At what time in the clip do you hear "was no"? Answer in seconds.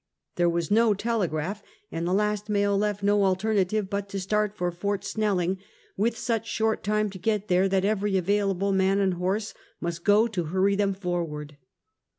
0.49-0.95